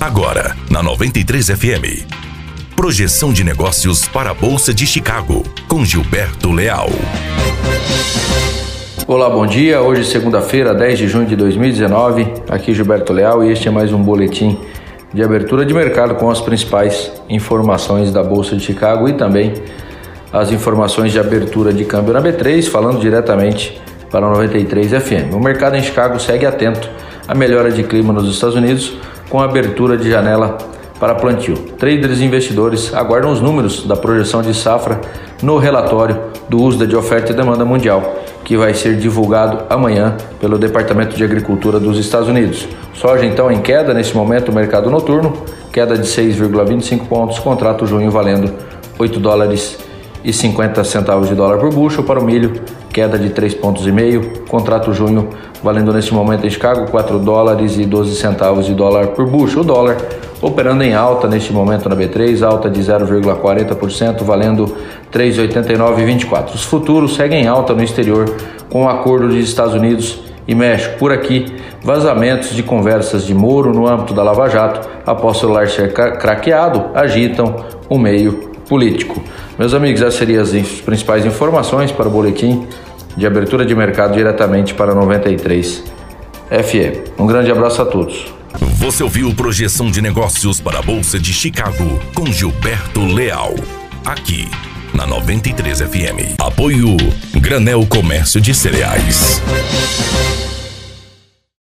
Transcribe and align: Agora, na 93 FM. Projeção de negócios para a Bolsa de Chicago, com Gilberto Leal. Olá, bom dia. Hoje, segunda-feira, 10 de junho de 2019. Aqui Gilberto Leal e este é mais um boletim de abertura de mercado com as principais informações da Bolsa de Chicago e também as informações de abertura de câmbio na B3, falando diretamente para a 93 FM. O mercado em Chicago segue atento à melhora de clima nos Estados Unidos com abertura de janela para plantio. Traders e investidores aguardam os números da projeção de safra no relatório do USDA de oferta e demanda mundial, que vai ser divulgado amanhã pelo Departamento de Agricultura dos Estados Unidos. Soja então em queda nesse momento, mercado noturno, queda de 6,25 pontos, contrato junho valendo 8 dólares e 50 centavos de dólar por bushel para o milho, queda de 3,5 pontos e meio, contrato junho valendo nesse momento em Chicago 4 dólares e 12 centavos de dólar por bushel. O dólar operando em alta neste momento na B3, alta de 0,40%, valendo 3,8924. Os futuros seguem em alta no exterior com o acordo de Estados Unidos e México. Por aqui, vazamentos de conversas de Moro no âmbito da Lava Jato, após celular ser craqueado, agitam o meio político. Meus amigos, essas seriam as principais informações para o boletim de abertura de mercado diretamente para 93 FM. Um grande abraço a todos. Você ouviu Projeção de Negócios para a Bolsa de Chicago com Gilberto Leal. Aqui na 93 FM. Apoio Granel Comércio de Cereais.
Agora, 0.00 0.56
na 0.70 0.80
93 0.80 1.48
FM. 1.48 2.06
Projeção 2.76 3.32
de 3.32 3.42
negócios 3.42 4.06
para 4.06 4.30
a 4.30 4.34
Bolsa 4.34 4.72
de 4.72 4.86
Chicago, 4.86 5.42
com 5.66 5.84
Gilberto 5.84 6.52
Leal. 6.52 6.88
Olá, 9.08 9.28
bom 9.28 9.44
dia. 9.44 9.82
Hoje, 9.82 10.04
segunda-feira, 10.04 10.72
10 10.72 10.98
de 11.00 11.08
junho 11.08 11.26
de 11.26 11.34
2019. 11.34 12.32
Aqui 12.48 12.72
Gilberto 12.72 13.12
Leal 13.12 13.42
e 13.42 13.50
este 13.50 13.66
é 13.66 13.72
mais 13.72 13.92
um 13.92 14.00
boletim 14.00 14.56
de 15.12 15.20
abertura 15.20 15.66
de 15.66 15.74
mercado 15.74 16.14
com 16.14 16.30
as 16.30 16.40
principais 16.40 17.10
informações 17.28 18.12
da 18.12 18.22
Bolsa 18.22 18.54
de 18.54 18.62
Chicago 18.62 19.08
e 19.08 19.14
também 19.14 19.52
as 20.32 20.52
informações 20.52 21.10
de 21.10 21.18
abertura 21.18 21.72
de 21.72 21.84
câmbio 21.84 22.14
na 22.14 22.22
B3, 22.22 22.70
falando 22.70 23.00
diretamente 23.00 23.82
para 24.12 24.24
a 24.24 24.30
93 24.30 24.92
FM. 24.92 25.34
O 25.34 25.40
mercado 25.40 25.74
em 25.74 25.82
Chicago 25.82 26.20
segue 26.20 26.46
atento 26.46 26.88
à 27.26 27.34
melhora 27.34 27.72
de 27.72 27.82
clima 27.82 28.12
nos 28.12 28.32
Estados 28.32 28.54
Unidos 28.54 28.96
com 29.28 29.40
abertura 29.40 29.96
de 29.96 30.10
janela 30.10 30.58
para 30.98 31.14
plantio. 31.14 31.54
Traders 31.78 32.20
e 32.20 32.24
investidores 32.24 32.92
aguardam 32.94 33.30
os 33.30 33.40
números 33.40 33.86
da 33.86 33.96
projeção 33.96 34.42
de 34.42 34.52
safra 34.54 35.00
no 35.42 35.58
relatório 35.58 36.18
do 36.48 36.62
USDA 36.62 36.86
de 36.86 36.96
oferta 36.96 37.32
e 37.32 37.34
demanda 37.34 37.64
mundial, 37.64 38.16
que 38.44 38.56
vai 38.56 38.74
ser 38.74 38.96
divulgado 38.96 39.64
amanhã 39.70 40.16
pelo 40.40 40.58
Departamento 40.58 41.16
de 41.16 41.22
Agricultura 41.22 41.78
dos 41.78 41.98
Estados 41.98 42.28
Unidos. 42.28 42.66
Soja 42.94 43.24
então 43.24 43.50
em 43.50 43.60
queda 43.60 43.94
nesse 43.94 44.16
momento, 44.16 44.52
mercado 44.52 44.90
noturno, 44.90 45.32
queda 45.72 45.96
de 45.96 46.08
6,25 46.08 47.06
pontos, 47.06 47.38
contrato 47.38 47.86
junho 47.86 48.10
valendo 48.10 48.52
8 48.98 49.20
dólares 49.20 49.78
e 50.24 50.32
50 50.32 50.82
centavos 50.84 51.28
de 51.28 51.34
dólar 51.34 51.58
por 51.58 51.72
bushel 51.72 52.04
para 52.04 52.20
o 52.20 52.24
milho, 52.24 52.60
queda 52.92 53.18
de 53.18 53.30
3,5 53.30 53.60
pontos 53.60 53.86
e 53.86 53.92
meio, 53.92 54.44
contrato 54.48 54.92
junho 54.92 55.28
valendo 55.62 55.92
nesse 55.92 56.12
momento 56.14 56.46
em 56.46 56.50
Chicago 56.50 56.90
4 56.90 57.18
dólares 57.18 57.78
e 57.78 57.84
12 57.84 58.14
centavos 58.16 58.66
de 58.66 58.74
dólar 58.74 59.08
por 59.08 59.26
bushel. 59.26 59.62
O 59.62 59.64
dólar 59.64 59.96
operando 60.40 60.84
em 60.84 60.94
alta 60.94 61.26
neste 61.26 61.52
momento 61.52 61.88
na 61.88 61.96
B3, 61.96 62.42
alta 62.42 62.70
de 62.70 62.80
0,40%, 62.80 64.22
valendo 64.22 64.76
3,8924. 65.12 66.54
Os 66.54 66.64
futuros 66.64 67.16
seguem 67.16 67.44
em 67.44 67.46
alta 67.48 67.74
no 67.74 67.82
exterior 67.82 68.32
com 68.70 68.84
o 68.84 68.88
acordo 68.88 69.28
de 69.28 69.40
Estados 69.40 69.74
Unidos 69.74 70.20
e 70.46 70.54
México. 70.54 70.98
Por 70.98 71.12
aqui, 71.12 71.56
vazamentos 71.82 72.54
de 72.54 72.62
conversas 72.62 73.24
de 73.24 73.34
Moro 73.34 73.72
no 73.72 73.86
âmbito 73.86 74.14
da 74.14 74.22
Lava 74.22 74.48
Jato, 74.48 74.88
após 75.04 75.38
celular 75.38 75.68
ser 75.68 75.92
craqueado, 75.92 76.86
agitam 76.94 77.64
o 77.88 77.98
meio 77.98 78.47
político. 78.68 79.22
Meus 79.58 79.74
amigos, 79.74 80.00
essas 80.00 80.14
seriam 80.14 80.42
as 80.42 80.50
principais 80.82 81.24
informações 81.24 81.90
para 81.90 82.06
o 82.06 82.10
boletim 82.10 82.66
de 83.16 83.26
abertura 83.26 83.64
de 83.64 83.74
mercado 83.74 84.14
diretamente 84.14 84.74
para 84.74 84.94
93 84.94 85.82
FM. 86.48 87.18
Um 87.18 87.26
grande 87.26 87.50
abraço 87.50 87.82
a 87.82 87.86
todos. 87.86 88.32
Você 88.76 89.02
ouviu 89.02 89.34
Projeção 89.34 89.90
de 89.90 90.00
Negócios 90.00 90.60
para 90.60 90.78
a 90.78 90.82
Bolsa 90.82 91.18
de 91.18 91.32
Chicago 91.32 91.98
com 92.14 92.26
Gilberto 92.26 93.04
Leal. 93.04 93.54
Aqui 94.04 94.48
na 94.94 95.06
93 95.06 95.80
FM. 95.80 96.40
Apoio 96.40 96.96
Granel 97.40 97.86
Comércio 97.86 98.40
de 98.40 98.54
Cereais. 98.54 99.42